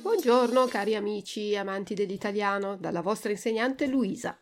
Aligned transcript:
Buongiorno 0.00 0.64
cari 0.68 0.94
amici 0.94 1.54
amanti 1.54 1.92
dell'italiano, 1.92 2.78
dalla 2.78 3.02
vostra 3.02 3.30
insegnante 3.30 3.86
Luisa. 3.86 4.40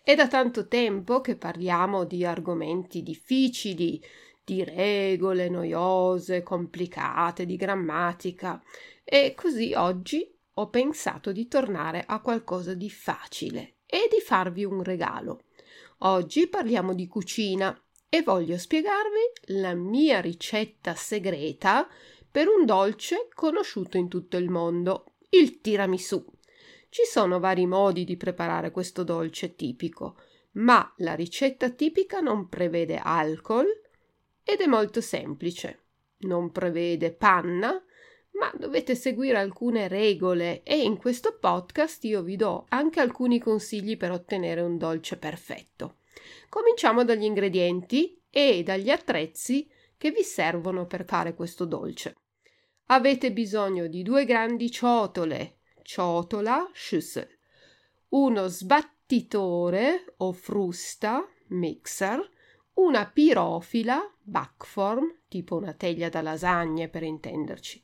È 0.00 0.14
da 0.14 0.28
tanto 0.28 0.68
tempo 0.68 1.20
che 1.20 1.34
parliamo 1.34 2.04
di 2.04 2.24
argomenti 2.24 3.02
difficili, 3.02 4.00
di 4.44 4.62
regole 4.62 5.48
noiose, 5.48 6.44
complicate, 6.44 7.44
di 7.44 7.56
grammatica 7.56 8.62
e 9.02 9.34
così 9.34 9.72
oggi 9.74 10.32
ho 10.54 10.68
pensato 10.68 11.32
di 11.32 11.48
tornare 11.48 12.04
a 12.06 12.20
qualcosa 12.20 12.74
di 12.74 12.90
facile 12.90 13.78
e 13.86 14.06
di 14.08 14.20
farvi 14.20 14.64
un 14.64 14.84
regalo. 14.84 15.46
Oggi 16.04 16.46
parliamo 16.46 16.94
di 16.94 17.08
cucina 17.08 17.76
e 18.14 18.20
voglio 18.20 18.58
spiegarvi 18.58 19.54
la 19.58 19.72
mia 19.72 20.20
ricetta 20.20 20.94
segreta 20.94 21.88
per 22.30 22.46
un 22.46 22.66
dolce 22.66 23.28
conosciuto 23.32 23.96
in 23.96 24.08
tutto 24.08 24.36
il 24.36 24.50
mondo, 24.50 25.14
il 25.30 25.62
tiramisù. 25.62 26.22
Ci 26.90 27.04
sono 27.06 27.40
vari 27.40 27.64
modi 27.64 28.04
di 28.04 28.18
preparare 28.18 28.70
questo 28.70 29.02
dolce 29.02 29.56
tipico, 29.56 30.16
ma 30.56 30.92
la 30.98 31.14
ricetta 31.14 31.70
tipica 31.70 32.20
non 32.20 32.50
prevede 32.50 33.00
alcol 33.02 33.66
ed 34.44 34.60
è 34.60 34.66
molto 34.66 35.00
semplice. 35.00 35.84
Non 36.18 36.52
prevede 36.52 37.12
panna, 37.12 37.82
ma 38.32 38.52
dovete 38.54 38.94
seguire 38.94 39.38
alcune 39.38 39.88
regole 39.88 40.62
e 40.64 40.82
in 40.82 40.98
questo 40.98 41.38
podcast 41.40 42.04
io 42.04 42.20
vi 42.20 42.36
do 42.36 42.66
anche 42.68 43.00
alcuni 43.00 43.38
consigli 43.38 43.96
per 43.96 44.10
ottenere 44.10 44.60
un 44.60 44.76
dolce 44.76 45.16
perfetto. 45.16 45.96
Cominciamo 46.48 47.04
dagli 47.04 47.24
ingredienti 47.24 48.20
e 48.30 48.62
dagli 48.62 48.90
attrezzi 48.90 49.68
che 49.96 50.10
vi 50.10 50.22
servono 50.22 50.86
per 50.86 51.04
fare 51.04 51.34
questo 51.34 51.64
dolce. 51.64 52.16
Avete 52.86 53.32
bisogno 53.32 53.86
di 53.86 54.02
due 54.02 54.24
grandi 54.24 54.70
ciotole, 54.70 55.58
ciotola, 55.82 56.68
Schüssel, 56.72 57.28
uno 58.08 58.46
sbattitore 58.48 60.14
o 60.18 60.32
frusta, 60.32 61.26
mixer, 61.48 62.28
una 62.74 63.06
pirofila, 63.06 64.00
backform, 64.20 65.20
tipo 65.28 65.56
una 65.56 65.72
teglia 65.72 66.08
da 66.08 66.22
lasagne 66.22 66.88
per 66.88 67.02
intenderci, 67.02 67.82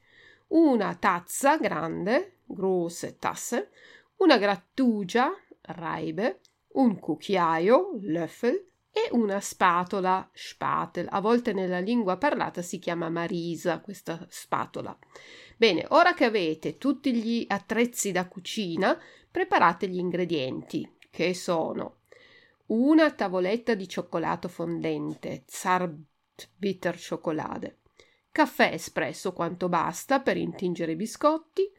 una 0.49 0.95
tazza 0.97 1.57
grande, 1.59 2.41
grosse 2.45 3.17
tasse, 3.17 3.71
una 4.17 4.39
grattugia, 4.39 5.31
Reibe, 5.61 6.41
un 6.73 6.99
cucchiaio, 6.99 7.99
Löffel, 8.03 8.67
e 8.91 9.09
una 9.13 9.41
spatola, 9.41 10.29
spatel. 10.33 11.07
A 11.11 11.21
volte 11.21 11.53
nella 11.53 11.79
lingua 11.79 12.17
parlata 12.17 12.63
si 12.63 12.79
chiama 12.79 13.09
marisa 13.09 13.81
questa 13.81 14.27
spatola. 14.29 14.97
Bene, 15.57 15.87
ora 15.91 16.15
che 16.15 16.25
avete 16.25 16.79
tutti 16.79 17.15
gli 17.15 17.45
attrezzi 17.49 18.13
da 18.13 18.27
cucina, 18.27 18.99
preparate 19.31 19.89
gli 19.89 19.99
ingredienti, 19.99 20.97
che 21.11 21.35
sono 21.35 21.99
una 22.67 23.11
tavoletta 23.13 23.75
di 23.75 23.89
cioccolato 23.89 24.49
fondente, 24.49 25.45
Zartbitter 25.47 26.99
Schokolade, 26.99 27.81
caffè 28.31 28.73
espresso 28.73 29.33
quanto 29.33 29.69
basta 29.69 30.21
per 30.21 30.37
intingere 30.37 30.93
i 30.93 30.97
biscotti, 30.97 31.71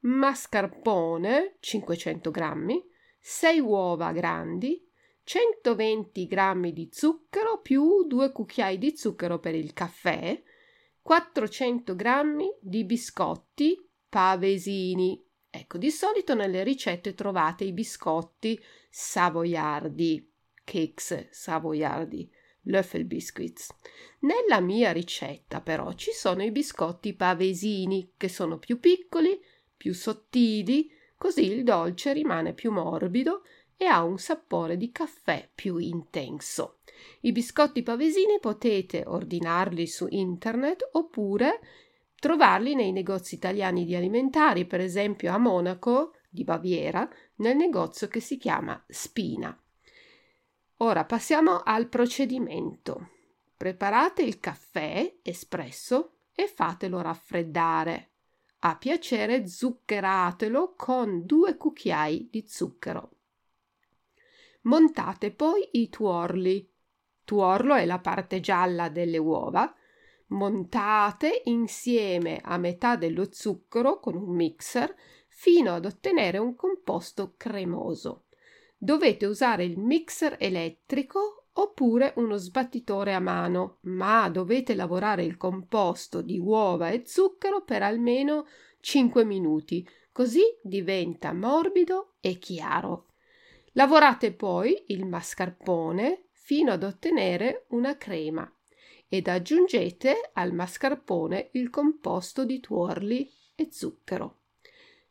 mascarpone 0.00 1.56
500 1.60 2.30
grammi, 2.30 2.82
6 3.30 3.60
uova 3.60 4.10
grandi, 4.12 4.82
120 5.22 6.26
g 6.26 6.72
di 6.72 6.88
zucchero 6.90 7.60
più 7.60 8.06
2 8.06 8.32
cucchiai 8.32 8.78
di 8.78 8.96
zucchero 8.96 9.38
per 9.38 9.54
il 9.54 9.74
caffè, 9.74 10.42
400 11.02 11.94
g 11.94 12.02
di 12.58 12.84
biscotti 12.84 13.86
pavesini. 14.08 15.22
Ecco, 15.50 15.76
di 15.76 15.90
solito 15.90 16.34
nelle 16.34 16.62
ricette 16.64 17.12
trovate 17.12 17.64
i 17.64 17.74
biscotti 17.74 18.58
savoiardi, 18.88 20.32
cakes 20.64 21.28
savoiardi, 21.28 22.32
Löffelbiscuits. 22.62 23.68
Nella 24.20 24.60
mia 24.60 24.90
ricetta 24.90 25.60
però 25.60 25.92
ci 25.92 26.12
sono 26.12 26.42
i 26.42 26.50
biscotti 26.50 27.12
pavesini 27.12 28.14
che 28.16 28.30
sono 28.30 28.58
più 28.58 28.80
piccoli, 28.80 29.38
più 29.76 29.92
sottili, 29.92 30.96
così 31.18 31.44
il 31.44 31.64
dolce 31.64 32.12
rimane 32.12 32.54
più 32.54 32.70
morbido 32.70 33.42
e 33.76 33.84
ha 33.84 34.02
un 34.02 34.18
sapore 34.18 34.76
di 34.76 34.90
caffè 34.90 35.48
più 35.54 35.76
intenso. 35.76 36.78
I 37.20 37.32
biscotti 37.32 37.82
pavesini 37.82 38.38
potete 38.40 39.04
ordinarli 39.06 39.86
su 39.86 40.06
internet 40.08 40.88
oppure 40.92 41.60
trovarli 42.18 42.74
nei 42.74 42.92
negozi 42.92 43.34
italiani 43.34 43.84
di 43.84 43.94
alimentari, 43.94 44.64
per 44.64 44.80
esempio 44.80 45.32
a 45.32 45.38
Monaco 45.38 46.14
di 46.28 46.44
Baviera, 46.44 47.08
nel 47.36 47.56
negozio 47.56 48.08
che 48.08 48.20
si 48.20 48.36
chiama 48.36 48.82
Spina. 48.88 49.56
Ora 50.78 51.04
passiamo 51.04 51.62
al 51.64 51.88
procedimento. 51.88 53.10
Preparate 53.56 54.22
il 54.22 54.38
caffè 54.38 55.18
espresso 55.22 56.18
e 56.32 56.46
fatelo 56.46 57.00
raffreddare. 57.00 58.10
A 58.60 58.76
piacere 58.76 59.46
zuccheratelo 59.46 60.74
con 60.76 61.24
due 61.24 61.56
cucchiai 61.56 62.28
di 62.28 62.44
zucchero. 62.46 63.10
Montate 64.62 65.30
poi 65.30 65.68
i 65.72 65.88
tuorli, 65.88 66.68
tuorlo 67.24 67.74
è 67.74 67.86
la 67.86 68.00
parte 68.00 68.40
gialla 68.40 68.88
delle 68.88 69.18
uova, 69.18 69.72
montate 70.28 71.42
insieme 71.44 72.40
a 72.42 72.58
metà 72.58 72.96
dello 72.96 73.28
zucchero 73.30 74.00
con 74.00 74.16
un 74.16 74.34
mixer 74.34 74.92
fino 75.28 75.74
ad 75.74 75.84
ottenere 75.84 76.38
un 76.38 76.56
composto 76.56 77.34
cremoso. 77.36 78.24
Dovete 78.76 79.26
usare 79.26 79.64
il 79.64 79.78
mixer 79.78 80.36
elettrico 80.38 81.47
oppure 81.60 82.12
uno 82.16 82.36
sbattitore 82.36 83.14
a 83.14 83.20
mano, 83.20 83.78
ma 83.82 84.28
dovete 84.28 84.74
lavorare 84.74 85.24
il 85.24 85.36
composto 85.36 86.22
di 86.22 86.38
uova 86.38 86.90
e 86.90 87.02
zucchero 87.04 87.62
per 87.62 87.82
almeno 87.82 88.46
5 88.80 89.24
minuti, 89.24 89.86
così 90.12 90.42
diventa 90.62 91.32
morbido 91.32 92.14
e 92.20 92.38
chiaro. 92.38 93.06
Lavorate 93.72 94.32
poi 94.32 94.84
il 94.88 95.04
mascarpone 95.04 96.28
fino 96.30 96.72
ad 96.72 96.82
ottenere 96.82 97.66
una 97.70 97.96
crema 97.96 98.50
ed 99.08 99.26
aggiungete 99.26 100.30
al 100.34 100.52
mascarpone 100.52 101.48
il 101.52 101.70
composto 101.70 102.44
di 102.44 102.60
tuorli 102.60 103.30
e 103.56 103.68
zucchero. 103.70 104.36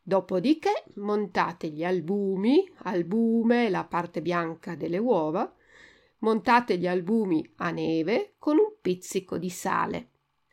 Dopodiché 0.02 0.86
montate 0.96 1.68
gli 1.68 1.84
albumi, 1.84 2.72
albume, 2.84 3.70
la 3.70 3.84
parte 3.84 4.22
bianca 4.22 4.76
delle 4.76 4.98
uova, 4.98 5.54
montate 6.20 6.78
gli 6.78 6.88
albumi 6.88 7.54
a 7.58 7.72
neve 7.72 8.36
con 8.38 8.58
un 8.58 8.76
pizzico 8.82 9.38
di 9.38 9.50
sale. 9.50 10.10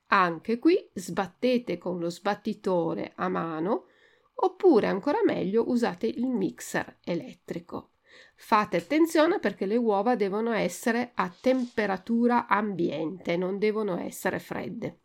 Anche 0.09 0.59
qui 0.59 0.91
sbattete 0.93 1.79
con 1.79 1.99
lo 1.99 2.11
sbattitore 2.11 3.13
a 3.17 3.29
mano 3.29 3.87
oppure 4.35 4.87
ancora 4.87 5.23
meglio 5.25 5.69
usate 5.69 6.07
il 6.07 6.27
mixer 6.27 6.99
elettrico. 7.05 7.91
Fate 8.37 8.77
attenzione 8.77 9.39
perché 9.39 9.67
le 9.67 9.77
uova 9.77 10.17
devono 10.17 10.53
essere 10.53 11.13
a 11.15 11.33
temperatura 11.41 12.47
ambiente, 12.47 13.37
non 13.37 13.59
devono 13.59 13.99
essere 13.99 14.39
fredde. 14.39 15.01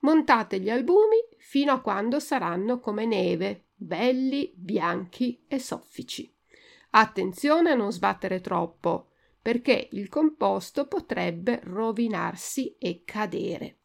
Montate 0.00 0.60
gli 0.60 0.70
albumi 0.70 1.16
fino 1.38 1.72
a 1.72 1.80
quando 1.80 2.20
saranno 2.20 2.78
come 2.80 3.06
neve, 3.06 3.68
belli, 3.74 4.52
bianchi 4.54 5.44
e 5.48 5.58
soffici. 5.58 6.32
Attenzione 6.90 7.70
a 7.70 7.74
non 7.74 7.92
sbattere 7.92 8.40
troppo, 8.40 9.10
perché 9.46 9.90
il 9.92 10.08
composto 10.08 10.88
potrebbe 10.88 11.60
rovinarsi 11.62 12.74
e 12.80 13.02
cadere. 13.04 13.76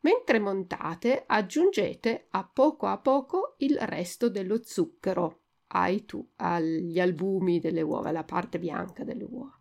Mentre 0.00 0.38
montate, 0.38 1.24
aggiungete 1.26 2.28
a 2.30 2.50
poco 2.50 2.86
a 2.86 2.96
poco 2.96 3.56
il 3.58 3.76
resto 3.78 4.30
dello 4.30 4.62
zucchero 4.62 5.40
ai 5.66 6.06
tu, 6.06 6.26
agli 6.36 6.98
albumi 6.98 7.60
delle 7.60 7.82
uova, 7.82 8.12
la 8.12 8.24
parte 8.24 8.58
bianca 8.58 9.04
delle 9.04 9.24
uova. 9.24 9.60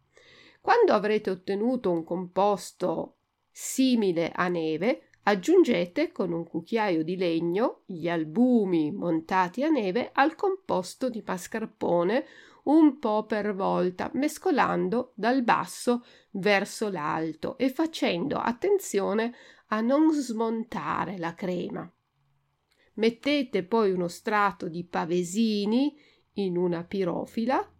Quando 0.61 0.93
avrete 0.93 1.29
ottenuto 1.29 1.91
un 1.91 2.05
composto 2.05 3.17
simile 3.51 4.31
a 4.33 4.47
neve, 4.47 5.09
aggiungete 5.23 6.13
con 6.13 6.31
un 6.31 6.45
cucchiaio 6.45 7.03
di 7.03 7.17
legno 7.17 7.81
gli 7.85 8.07
albumi 8.07 8.93
montati 8.93 9.61
a 9.61 9.67
neve 9.67 10.09
al 10.13 10.35
composto 10.35 11.09
di 11.09 11.21
mascarpone 11.25 12.25
un 12.67 12.99
po' 12.99 13.25
per 13.25 13.53
volta, 13.53 14.09
mescolando 14.13 15.13
dal 15.15 15.43
basso 15.43 16.05
verso 16.31 16.89
l'alto 16.89 17.57
e 17.57 17.69
facendo 17.69 18.37
attenzione 18.37 19.33
a 19.67 19.81
non 19.81 20.11
smontare 20.13 21.17
la 21.17 21.33
crema. 21.33 21.89
Mettete 22.95 23.63
poi 23.63 23.91
uno 23.91 24.07
strato 24.07 24.67
di 24.67 24.83
pavesini 24.83 25.95
in 26.33 26.57
una 26.57 26.83
pirofila 26.83 27.71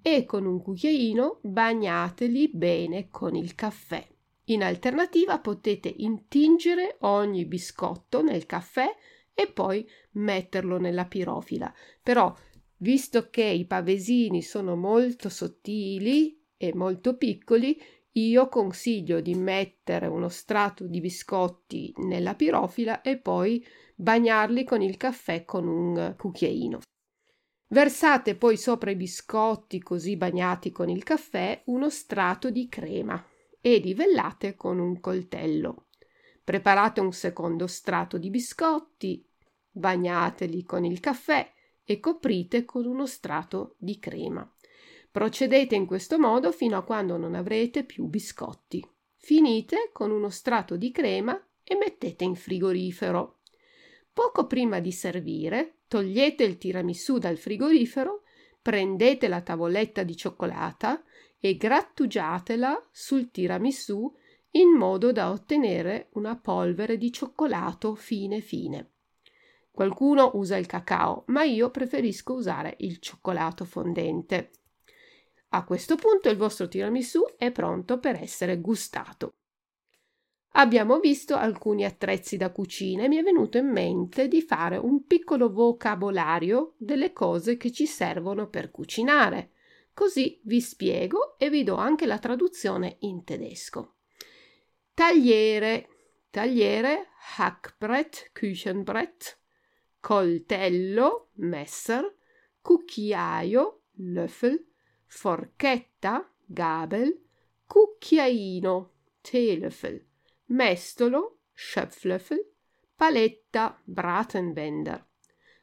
e 0.00 0.24
con 0.24 0.46
un 0.46 0.60
cucchiaino 0.60 1.40
bagnateli 1.42 2.50
bene 2.52 3.08
con 3.08 3.34
il 3.34 3.54
caffè. 3.54 4.06
In 4.46 4.62
alternativa 4.62 5.38
potete 5.38 5.92
intingere 5.98 6.96
ogni 7.00 7.44
biscotto 7.44 8.22
nel 8.22 8.46
caffè 8.46 8.92
e 9.34 9.46
poi 9.46 9.88
metterlo 10.12 10.78
nella 10.78 11.06
pirofila. 11.06 11.72
Però, 12.02 12.34
visto 12.82 13.30
che 13.30 13.44
i 13.44 13.64
pavesini 13.64 14.42
sono 14.42 14.76
molto 14.76 15.28
sottili 15.28 16.38
e 16.56 16.74
molto 16.74 17.16
piccoli, 17.16 17.80
io 18.14 18.48
consiglio 18.48 19.20
di 19.20 19.34
mettere 19.34 20.06
uno 20.06 20.28
strato 20.28 20.86
di 20.86 21.00
biscotti 21.00 21.94
nella 21.98 22.34
pirofila 22.34 23.00
e 23.00 23.18
poi 23.18 23.64
bagnarli 23.94 24.64
con 24.64 24.82
il 24.82 24.96
caffè 24.96 25.44
con 25.44 25.66
un 25.66 26.14
cucchiaino. 26.18 26.80
Versate 27.68 28.34
poi 28.34 28.58
sopra 28.58 28.90
i 28.90 28.96
biscotti 28.96 29.80
così 29.80 30.16
bagnati 30.16 30.72
con 30.72 30.90
il 30.90 31.04
caffè 31.04 31.62
uno 31.66 31.88
strato 31.88 32.50
di 32.50 32.68
crema 32.68 33.24
e 33.60 33.78
livellate 33.78 34.56
con 34.56 34.78
un 34.78 35.00
coltello. 35.00 35.86
Preparate 36.44 37.00
un 37.00 37.12
secondo 37.12 37.66
strato 37.68 38.18
di 38.18 38.28
biscotti, 38.28 39.24
bagnateli 39.70 40.64
con 40.64 40.84
il 40.84 41.00
caffè 41.00 41.50
e 41.84 42.00
coprite 42.00 42.64
con 42.64 42.86
uno 42.86 43.06
strato 43.06 43.74
di 43.78 43.98
crema. 43.98 44.50
Procedete 45.10 45.74
in 45.74 45.86
questo 45.86 46.18
modo 46.18 46.52
fino 46.52 46.76
a 46.76 46.82
quando 46.82 47.16
non 47.16 47.34
avrete 47.34 47.84
più 47.84 48.06
biscotti. 48.06 48.86
Finite 49.16 49.90
con 49.92 50.10
uno 50.10 50.30
strato 50.30 50.76
di 50.76 50.90
crema 50.90 51.38
e 51.62 51.76
mettete 51.76 52.24
in 52.24 52.34
frigorifero. 52.34 53.40
Poco 54.12 54.46
prima 54.46 54.80
di 54.80 54.92
servire, 54.92 55.80
togliete 55.86 56.44
il 56.44 56.58
tiramisù 56.58 57.18
dal 57.18 57.36
frigorifero, 57.36 58.22
prendete 58.60 59.28
la 59.28 59.40
tavoletta 59.40 60.02
di 60.02 60.16
cioccolata 60.16 61.02
e 61.38 61.56
grattugiatela 61.56 62.88
sul 62.90 63.30
tiramisù 63.30 64.12
in 64.52 64.70
modo 64.70 65.12
da 65.12 65.30
ottenere 65.30 66.08
una 66.12 66.36
polvere 66.36 66.96
di 66.96 67.10
cioccolato 67.10 67.94
fine 67.94 68.40
fine. 68.40 68.91
Qualcuno 69.72 70.32
usa 70.34 70.58
il 70.58 70.66
cacao, 70.66 71.24
ma 71.28 71.44
io 71.44 71.70
preferisco 71.70 72.34
usare 72.34 72.76
il 72.80 72.98
cioccolato 72.98 73.64
fondente. 73.64 74.50
A 75.54 75.64
questo 75.64 75.96
punto 75.96 76.28
il 76.28 76.36
vostro 76.36 76.68
tiramisù 76.68 77.22
è 77.38 77.50
pronto 77.50 77.98
per 77.98 78.16
essere 78.16 78.60
gustato. 78.60 79.36
Abbiamo 80.54 81.00
visto 81.00 81.34
alcuni 81.34 81.86
attrezzi 81.86 82.36
da 82.36 82.52
cucina 82.52 83.04
e 83.04 83.08
mi 83.08 83.16
è 83.16 83.22
venuto 83.22 83.56
in 83.56 83.70
mente 83.70 84.28
di 84.28 84.42
fare 84.42 84.76
un 84.76 85.06
piccolo 85.06 85.50
vocabolario 85.50 86.74
delle 86.76 87.14
cose 87.14 87.56
che 87.56 87.72
ci 87.72 87.86
servono 87.86 88.48
per 88.48 88.70
cucinare. 88.70 89.52
Così 89.94 90.38
vi 90.44 90.60
spiego 90.60 91.38
e 91.38 91.48
vi 91.48 91.64
do 91.64 91.76
anche 91.76 92.04
la 92.04 92.18
traduzione 92.18 92.96
in 93.00 93.24
tedesco. 93.24 93.94
Tagliere, 94.92 95.88
tagliere, 96.28 97.08
Hackbrett, 97.38 98.30
Küchenbrett, 98.32 99.40
coltello, 100.02 101.30
Messer, 101.36 102.04
cucchiaio, 102.60 103.84
Löffel, 104.12 104.58
forchetta, 105.06 106.28
Gabel, 106.44 107.22
cucchiaino, 107.66 108.90
Teelöffel 109.22 110.10
mestolo, 110.52 111.38
Schöpflöffel, 111.54 112.44
paletta, 112.94 113.80
Bratenbender, 113.84 115.06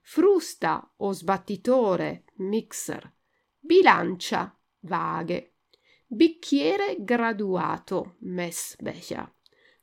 frusta 0.02 0.94
o 0.98 1.12
sbattitore, 1.12 2.26
mixer, 2.38 3.12
bilancia, 3.60 4.56
vaghe, 4.82 5.56
bicchiere 6.08 6.98
graduato, 7.00 8.16
Messbecher, 8.20 9.32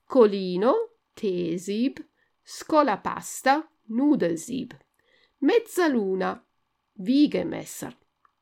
colino, 0.05 0.99
Teesieb, 1.13 1.99
scolapasta, 2.43 3.69
Nudelsieb, 3.89 4.73
mezzaluna, 5.39 6.43
Wiegemesser, 6.99 7.97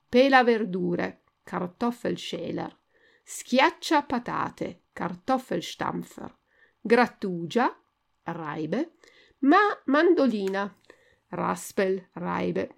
pela 0.09 0.45
verdure, 0.45 1.23
Kartoffelschäler, 1.43 2.79
schiaccia 3.25 4.03
patate, 4.03 4.85
Kartoffelstampfer, 4.93 6.39
grattugia, 6.81 7.69
Reibe, 8.23 8.93
ma 9.41 9.59
mandolina, 9.87 10.73
Raspel, 11.29 12.09
Reibe, 12.13 12.69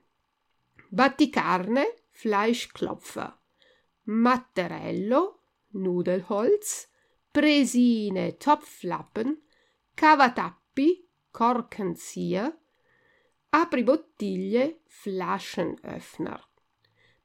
batticarne, 0.89 1.85
Fleischklopfer, 2.11 3.39
Matterello, 4.05 5.43
Nudelholz, 5.73 6.89
Presine, 7.31 8.39
Topflappen, 8.39 9.43
cavatappi, 9.95 11.06
Korkenzieher, 11.37 12.51
apribottiglie, 13.51 14.81
Flaschenöffner, 14.87 16.43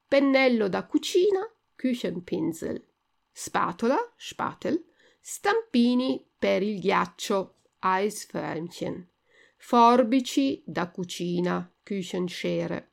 pennello 0.06 0.68
da 0.68 0.86
cucina, 0.86 1.50
Küchenpinsel, 1.78 2.86
spatola, 3.32 3.96
Spatel, 4.18 4.84
stampini 5.22 6.22
per 6.38 6.62
il 6.62 6.82
ghiaccio, 6.82 7.62
Eisförmchen, 7.80 9.08
forbici 9.56 10.62
da 10.66 10.90
cucina, 10.90 11.74
Küchenschere, 11.82 12.92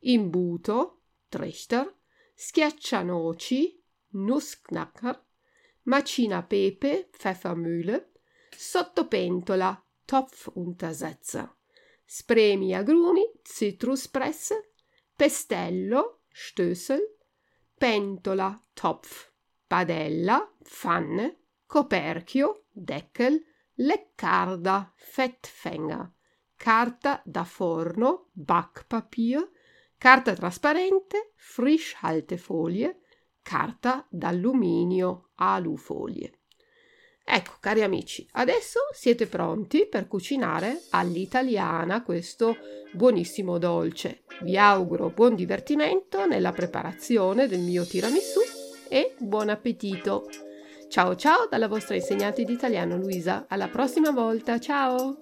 imbuto, 0.00 1.00
Trichter, 1.30 1.90
schiaccianoci, 2.34 3.82
Nussknacker, 4.10 5.24
macina 5.84 6.42
pepe, 6.42 7.08
Pfeffermühle, 7.10 8.10
sottopentola, 8.54 9.82
Topfuntersetzer, 10.08 11.54
spremi 12.06 12.74
agrumi, 12.74 13.30
Zitruspresse, 13.42 14.70
pestello, 15.14 16.20
Stößel, 16.32 17.02
pentola, 17.76 18.58
Topf, 18.72 19.30
padella, 19.66 20.50
Pfanne, 20.64 21.40
coperchio, 21.66 22.64
Deckel, 22.72 23.38
leccarda, 23.74 24.94
Fettfänger, 24.96 26.10
carta 26.56 27.20
da 27.26 27.44
forno, 27.44 28.30
Backpapier, 28.32 29.46
carta 29.98 30.32
trasparente, 30.32 31.32
Frischhaltefolie, 31.36 33.02
carta 33.42 34.06
d'alluminio, 34.08 35.32
alufolie. 35.34 36.37
Ecco, 37.30 37.56
cari 37.60 37.82
amici, 37.82 38.26
adesso 38.32 38.80
siete 38.94 39.26
pronti 39.26 39.86
per 39.86 40.08
cucinare 40.08 40.84
all'italiana 40.90 42.02
questo 42.02 42.56
buonissimo 42.90 43.58
dolce. 43.58 44.22
Vi 44.40 44.56
auguro 44.56 45.10
buon 45.10 45.34
divertimento 45.34 46.24
nella 46.24 46.52
preparazione 46.52 47.46
del 47.46 47.60
mio 47.60 47.84
tiramisù 47.84 48.40
e 48.88 49.14
buon 49.18 49.50
appetito! 49.50 50.26
Ciao 50.88 51.14
ciao 51.16 51.46
dalla 51.50 51.68
vostra 51.68 51.96
insegnante 51.96 52.44
di 52.44 52.52
italiano 52.54 52.96
Luisa, 52.96 53.44
alla 53.46 53.68
prossima 53.68 54.10
volta, 54.10 54.58
ciao! 54.58 55.18